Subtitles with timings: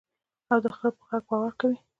[0.51, 1.77] او د خر په غږ باور کوې.